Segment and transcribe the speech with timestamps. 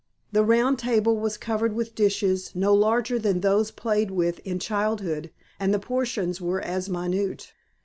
[0.31, 5.29] The round table was covered with dishes no larger than those played with in childhood
[5.59, 7.53] and the portions were as minute.